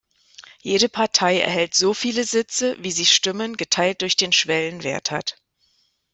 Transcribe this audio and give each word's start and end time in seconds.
Jede 0.63 0.89
Partei 0.89 1.37
erhält 1.41 1.75
so 1.75 1.93
viele 1.93 2.23
Sitze 2.23 2.75
wie 2.83 2.91
sie 2.91 3.05
Stimmen 3.05 3.55
geteilt 3.55 4.01
durch 4.01 4.15
den 4.15 4.31
Schwellenwert 4.31 5.11
hat. 5.11 5.37